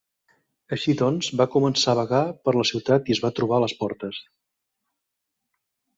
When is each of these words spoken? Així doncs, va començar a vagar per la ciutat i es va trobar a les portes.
Així 0.75 0.95
doncs, 1.01 1.29
va 1.41 1.47
començar 1.57 1.93
a 1.93 1.97
vagar 2.01 2.23
per 2.47 2.55
la 2.57 2.65
ciutat 2.71 3.11
i 3.11 3.15
es 3.19 3.23
va 3.27 3.33
trobar 3.41 3.61
a 3.61 3.63
les 3.65 3.79
portes. 3.83 4.23